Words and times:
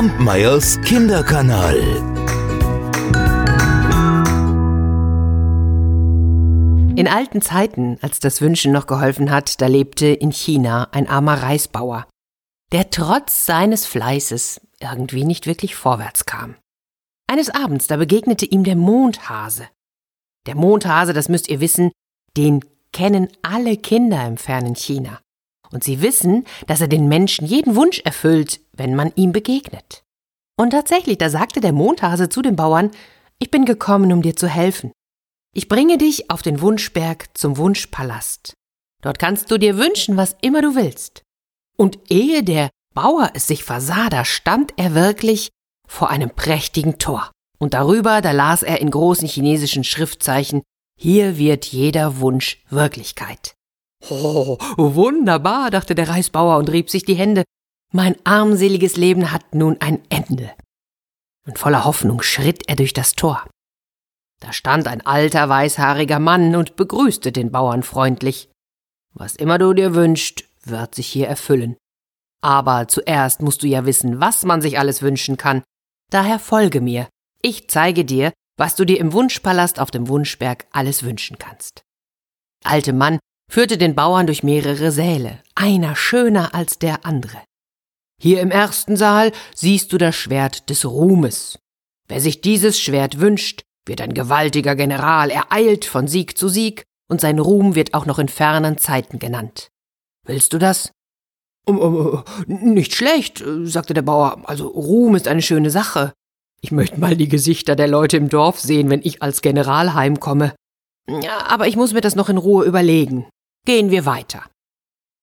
Kampmeyers 0.00 0.80
Kinderkanal. 0.80 1.76
In 6.96 7.06
alten 7.06 7.42
Zeiten, 7.42 7.98
als 8.00 8.18
das 8.18 8.40
Wünschen 8.40 8.72
noch 8.72 8.86
geholfen 8.86 9.30
hat, 9.30 9.60
da 9.60 9.66
lebte 9.66 10.06
in 10.06 10.32
China 10.32 10.88
ein 10.92 11.06
armer 11.06 11.42
Reisbauer, 11.42 12.06
der 12.72 12.88
trotz 12.88 13.44
seines 13.44 13.84
Fleißes 13.84 14.62
irgendwie 14.80 15.26
nicht 15.26 15.46
wirklich 15.46 15.76
vorwärts 15.76 16.24
kam. 16.24 16.56
Eines 17.30 17.50
Abends, 17.50 17.86
da 17.86 17.98
begegnete 17.98 18.46
ihm 18.46 18.64
der 18.64 18.76
Mondhase. 18.76 19.68
Der 20.46 20.54
Mondhase, 20.54 21.12
das 21.12 21.28
müsst 21.28 21.50
ihr 21.50 21.60
wissen, 21.60 21.92
den 22.38 22.64
kennen 22.94 23.28
alle 23.42 23.76
Kinder 23.76 24.26
im 24.26 24.38
fernen 24.38 24.76
China. 24.76 25.20
Und 25.72 25.84
sie 25.84 26.02
wissen, 26.02 26.46
dass 26.66 26.80
er 26.80 26.88
den 26.88 27.06
Menschen 27.06 27.46
jeden 27.46 27.76
Wunsch 27.76 28.00
erfüllt, 28.00 28.60
wenn 28.80 28.94
man 28.94 29.12
ihm 29.14 29.32
begegnet. 29.32 30.02
Und 30.58 30.70
tatsächlich, 30.70 31.18
da 31.18 31.28
sagte 31.28 31.60
der 31.60 31.72
Mondhase 31.72 32.30
zu 32.30 32.40
den 32.40 32.56
Bauern, 32.56 32.90
ich 33.38 33.50
bin 33.50 33.66
gekommen, 33.66 34.10
um 34.10 34.22
dir 34.22 34.34
zu 34.34 34.48
helfen. 34.48 34.90
Ich 35.54 35.68
bringe 35.68 35.98
dich 35.98 36.30
auf 36.30 36.40
den 36.40 36.62
Wunschberg 36.62 37.28
zum 37.34 37.58
Wunschpalast. 37.58 38.54
Dort 39.02 39.18
kannst 39.18 39.50
du 39.50 39.58
dir 39.58 39.76
wünschen, 39.76 40.16
was 40.16 40.34
immer 40.40 40.62
du 40.62 40.74
willst. 40.74 41.22
Und 41.76 41.98
ehe 42.08 42.42
der 42.42 42.70
Bauer 42.94 43.30
es 43.34 43.46
sich 43.46 43.64
versah, 43.64 44.08
da 44.08 44.24
stand 44.24 44.72
er 44.78 44.94
wirklich 44.94 45.50
vor 45.86 46.08
einem 46.08 46.30
prächtigen 46.30 46.98
Tor. 46.98 47.30
Und 47.58 47.74
darüber, 47.74 48.22
da 48.22 48.32
las 48.32 48.62
er 48.62 48.80
in 48.80 48.90
großen 48.90 49.28
chinesischen 49.28 49.84
Schriftzeichen, 49.84 50.62
hier 50.98 51.36
wird 51.36 51.66
jeder 51.66 52.20
Wunsch 52.20 52.62
Wirklichkeit. 52.70 53.54
Oh, 54.08 54.56
wunderbar, 54.76 55.70
dachte 55.70 55.94
der 55.94 56.08
Reisbauer 56.08 56.56
und 56.56 56.70
rieb 56.70 56.88
sich 56.88 57.04
die 57.04 57.14
Hände. 57.14 57.44
Mein 57.92 58.14
armseliges 58.24 58.96
Leben 58.96 59.32
hat 59.32 59.54
nun 59.54 59.76
ein 59.80 60.00
Ende. 60.10 60.52
Und 61.44 61.58
voller 61.58 61.84
Hoffnung 61.84 62.22
schritt 62.22 62.68
er 62.68 62.76
durch 62.76 62.92
das 62.92 63.14
Tor. 63.14 63.48
Da 64.40 64.52
stand 64.52 64.86
ein 64.86 65.04
alter, 65.04 65.48
weißhaariger 65.48 66.20
Mann 66.20 66.54
und 66.54 66.76
begrüßte 66.76 67.32
den 67.32 67.50
Bauern 67.50 67.82
freundlich. 67.82 68.48
Was 69.12 69.34
immer 69.34 69.58
du 69.58 69.72
dir 69.74 69.94
wünschst, 69.94 70.44
wird 70.64 70.94
sich 70.94 71.08
hier 71.08 71.26
erfüllen. 71.26 71.76
Aber 72.42 72.86
zuerst 72.86 73.42
musst 73.42 73.62
du 73.62 73.66
ja 73.66 73.84
wissen, 73.84 74.20
was 74.20 74.44
man 74.44 74.62
sich 74.62 74.78
alles 74.78 75.02
wünschen 75.02 75.36
kann. 75.36 75.64
Daher 76.10 76.38
folge 76.38 76.80
mir. 76.80 77.08
Ich 77.42 77.68
zeige 77.68 78.04
dir, 78.04 78.32
was 78.56 78.76
du 78.76 78.84
dir 78.84 78.98
im 78.98 79.12
Wunschpalast 79.12 79.80
auf 79.80 79.90
dem 79.90 80.06
Wunschberg 80.08 80.66
alles 80.70 81.02
wünschen 81.02 81.38
kannst. 81.38 81.82
Der 82.62 82.70
alte 82.72 82.92
Mann 82.92 83.18
führte 83.50 83.78
den 83.78 83.94
Bauern 83.94 84.26
durch 84.26 84.42
mehrere 84.42 84.92
Säle, 84.92 85.42
einer 85.54 85.96
schöner 85.96 86.54
als 86.54 86.78
der 86.78 87.04
andere. 87.04 87.42
Hier 88.22 88.42
im 88.42 88.50
ersten 88.50 88.96
Saal 88.96 89.32
siehst 89.54 89.92
du 89.92 89.98
das 89.98 90.14
Schwert 90.14 90.68
des 90.68 90.84
Ruhmes. 90.84 91.58
Wer 92.06 92.20
sich 92.20 92.42
dieses 92.42 92.78
Schwert 92.78 93.18
wünscht, 93.18 93.62
wird 93.86 94.02
ein 94.02 94.12
gewaltiger 94.12 94.76
General, 94.76 95.30
er 95.30 95.50
eilt 95.50 95.86
von 95.86 96.06
Sieg 96.06 96.36
zu 96.36 96.48
Sieg, 96.48 96.84
und 97.08 97.20
sein 97.20 97.38
Ruhm 97.38 97.74
wird 97.74 97.94
auch 97.94 98.04
noch 98.04 98.18
in 98.18 98.28
fernen 98.28 98.76
Zeiten 98.76 99.18
genannt. 99.18 99.68
Willst 100.26 100.52
du 100.52 100.58
das? 100.58 100.92
Nicht 102.46 102.94
schlecht, 102.94 103.42
sagte 103.62 103.94
der 103.94 104.02
Bauer, 104.02 104.42
also 104.44 104.68
Ruhm 104.68 105.16
ist 105.16 105.26
eine 105.26 105.42
schöne 105.42 105.70
Sache. 105.70 106.12
Ich 106.60 106.72
möchte 106.72 107.00
mal 107.00 107.16
die 107.16 107.28
Gesichter 107.28 107.74
der 107.74 107.88
Leute 107.88 108.18
im 108.18 108.28
Dorf 108.28 108.60
sehen, 108.60 108.90
wenn 108.90 109.00
ich 109.02 109.22
als 109.22 109.40
General 109.40 109.94
heimkomme. 109.94 110.54
Aber 111.48 111.68
ich 111.68 111.76
muss 111.76 111.94
mir 111.94 112.02
das 112.02 112.16
noch 112.16 112.28
in 112.28 112.36
Ruhe 112.36 112.66
überlegen. 112.66 113.26
Gehen 113.64 113.90
wir 113.90 114.04
weiter. 114.04 114.44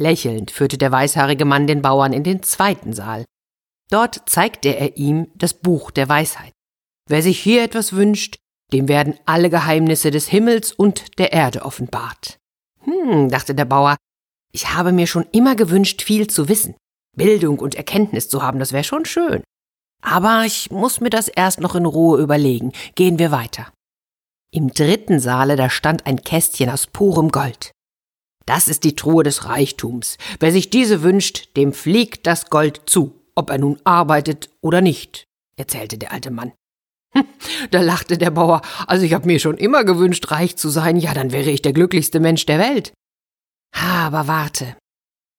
Lächelnd 0.00 0.50
führte 0.50 0.78
der 0.78 0.90
weißhaarige 0.90 1.44
Mann 1.44 1.66
den 1.66 1.82
Bauern 1.82 2.12
in 2.12 2.24
den 2.24 2.42
zweiten 2.42 2.92
Saal. 2.92 3.24
Dort 3.90 4.28
zeigte 4.28 4.70
er 4.70 4.96
ihm 4.96 5.28
das 5.34 5.54
Buch 5.54 5.90
der 5.90 6.08
Weisheit. 6.08 6.52
Wer 7.08 7.22
sich 7.22 7.38
hier 7.40 7.62
etwas 7.62 7.92
wünscht, 7.92 8.36
dem 8.72 8.88
werden 8.88 9.18
alle 9.26 9.50
Geheimnisse 9.50 10.10
des 10.10 10.28
Himmels 10.28 10.72
und 10.72 11.18
der 11.18 11.32
Erde 11.32 11.62
offenbart. 11.62 12.38
Hm, 12.82 13.28
dachte 13.28 13.54
der 13.54 13.64
Bauer, 13.64 13.96
ich 14.52 14.74
habe 14.74 14.92
mir 14.92 15.06
schon 15.06 15.26
immer 15.32 15.56
gewünscht, 15.56 16.02
viel 16.02 16.28
zu 16.28 16.48
wissen. 16.48 16.74
Bildung 17.16 17.58
und 17.58 17.74
Erkenntnis 17.74 18.28
zu 18.28 18.42
haben, 18.42 18.58
das 18.58 18.72
wäre 18.72 18.84
schon 18.84 19.04
schön. 19.04 19.42
Aber 20.02 20.44
ich 20.46 20.70
muss 20.70 21.00
mir 21.00 21.10
das 21.10 21.28
erst 21.28 21.60
noch 21.60 21.74
in 21.74 21.84
Ruhe 21.84 22.20
überlegen. 22.20 22.72
Gehen 22.94 23.18
wir 23.18 23.32
weiter. 23.32 23.72
Im 24.52 24.72
dritten 24.72 25.20
Saale, 25.20 25.56
da 25.56 25.68
stand 25.68 26.06
ein 26.06 26.22
Kästchen 26.22 26.70
aus 26.70 26.86
purem 26.86 27.30
Gold. 27.30 27.72
Das 28.46 28.68
ist 28.68 28.84
die 28.84 28.96
Truhe 28.96 29.22
des 29.22 29.44
Reichtums. 29.44 30.18
Wer 30.38 30.52
sich 30.52 30.70
diese 30.70 31.02
wünscht, 31.02 31.56
dem 31.56 31.72
fliegt 31.72 32.26
das 32.26 32.50
Gold 32.50 32.82
zu, 32.86 33.14
ob 33.34 33.50
er 33.50 33.58
nun 33.58 33.78
arbeitet 33.84 34.50
oder 34.60 34.80
nicht, 34.80 35.24
erzählte 35.56 35.98
der 35.98 36.12
alte 36.12 36.30
Mann. 36.30 36.52
Hm, 37.12 37.24
da 37.70 37.80
lachte 37.80 38.18
der 38.18 38.30
Bauer. 38.30 38.62
Also 38.86 39.04
ich 39.04 39.14
habe 39.14 39.26
mir 39.26 39.38
schon 39.38 39.56
immer 39.56 39.84
gewünscht, 39.84 40.30
reich 40.30 40.56
zu 40.56 40.68
sein, 40.68 40.96
ja, 40.96 41.14
dann 41.14 41.32
wäre 41.32 41.50
ich 41.50 41.62
der 41.62 41.72
glücklichste 41.72 42.20
Mensch 42.20 42.46
der 42.46 42.58
Welt. 42.58 42.92
Aber 43.72 44.26
warte. 44.26 44.76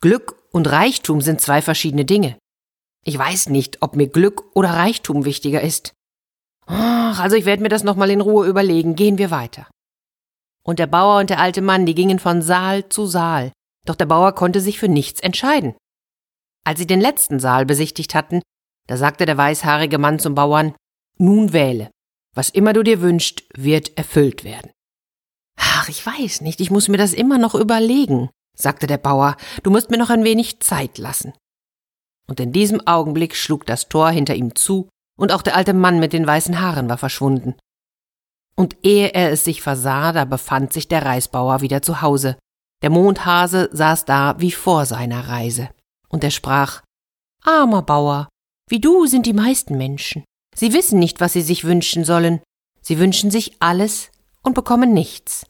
Glück 0.00 0.36
und 0.50 0.70
Reichtum 0.70 1.20
sind 1.20 1.40
zwei 1.40 1.62
verschiedene 1.62 2.04
Dinge. 2.04 2.36
Ich 3.04 3.18
weiß 3.18 3.50
nicht, 3.50 3.82
ob 3.82 3.96
mir 3.96 4.08
Glück 4.08 4.44
oder 4.54 4.70
Reichtum 4.70 5.24
wichtiger 5.24 5.60
ist. 5.60 5.92
Ach, 6.66 7.20
also 7.20 7.36
ich 7.36 7.44
werde 7.44 7.62
mir 7.62 7.68
das 7.68 7.84
nochmal 7.84 8.10
in 8.10 8.20
Ruhe 8.20 8.46
überlegen. 8.46 8.96
Gehen 8.96 9.18
wir 9.18 9.30
weiter. 9.30 9.66
Und 10.66 10.78
der 10.78 10.86
Bauer 10.86 11.20
und 11.20 11.30
der 11.30 11.40
alte 11.40 11.60
Mann, 11.60 11.86
die 11.86 11.94
gingen 11.94 12.18
von 12.18 12.42
Saal 12.42 12.88
zu 12.88 13.06
Saal, 13.06 13.52
doch 13.86 13.94
der 13.94 14.06
Bauer 14.06 14.32
konnte 14.34 14.60
sich 14.60 14.78
für 14.78 14.88
nichts 14.88 15.20
entscheiden. 15.20 15.74
Als 16.64 16.78
sie 16.78 16.86
den 16.86 17.00
letzten 17.00 17.38
Saal 17.38 17.66
besichtigt 17.66 18.14
hatten, 18.14 18.40
da 18.86 18.96
sagte 18.96 19.26
der 19.26 19.36
weißhaarige 19.36 19.98
Mann 19.98 20.18
zum 20.18 20.34
Bauern, 20.34 20.74
nun 21.18 21.52
wähle. 21.52 21.90
Was 22.34 22.48
immer 22.48 22.72
du 22.72 22.82
dir 22.82 23.00
wünschst, 23.00 23.44
wird 23.54 23.96
erfüllt 23.96 24.42
werden. 24.44 24.70
Ach, 25.56 25.88
ich 25.88 26.04
weiß 26.04 26.40
nicht, 26.40 26.60
ich 26.60 26.70
muss 26.70 26.88
mir 26.88 26.96
das 26.96 27.12
immer 27.12 27.38
noch 27.38 27.54
überlegen, 27.54 28.30
sagte 28.56 28.86
der 28.86 28.98
Bauer, 28.98 29.36
du 29.62 29.70
musst 29.70 29.90
mir 29.90 29.98
noch 29.98 30.10
ein 30.10 30.24
wenig 30.24 30.60
Zeit 30.60 30.98
lassen. 30.98 31.32
Und 32.26 32.40
in 32.40 32.52
diesem 32.52 32.86
Augenblick 32.86 33.36
schlug 33.36 33.66
das 33.66 33.88
Tor 33.88 34.10
hinter 34.10 34.34
ihm 34.34 34.54
zu, 34.54 34.88
und 35.16 35.30
auch 35.30 35.42
der 35.42 35.56
alte 35.56 35.74
Mann 35.74 36.00
mit 36.00 36.12
den 36.12 36.26
weißen 36.26 36.60
Haaren 36.60 36.88
war 36.88 36.98
verschwunden. 36.98 37.54
Und 38.56 38.76
ehe 38.82 39.12
er 39.14 39.32
es 39.32 39.44
sich 39.44 39.62
versah, 39.62 40.12
da 40.12 40.24
befand 40.24 40.72
sich 40.72 40.88
der 40.88 41.04
Reisbauer 41.04 41.60
wieder 41.60 41.82
zu 41.82 42.02
Hause. 42.02 42.36
Der 42.82 42.90
Mondhase 42.90 43.68
saß 43.72 44.04
da 44.04 44.36
wie 44.38 44.52
vor 44.52 44.86
seiner 44.86 45.28
Reise. 45.28 45.70
Und 46.08 46.22
er 46.22 46.30
sprach, 46.30 46.82
Armer 47.42 47.82
Bauer, 47.82 48.28
wie 48.68 48.80
du 48.80 49.06
sind 49.06 49.26
die 49.26 49.32
meisten 49.32 49.76
Menschen. 49.76 50.24
Sie 50.54 50.72
wissen 50.72 50.98
nicht, 50.98 51.20
was 51.20 51.32
sie 51.32 51.42
sich 51.42 51.64
wünschen 51.64 52.04
sollen. 52.04 52.40
Sie 52.80 52.98
wünschen 52.98 53.30
sich 53.30 53.56
alles 53.60 54.10
und 54.42 54.54
bekommen 54.54 54.92
nichts. 54.92 55.46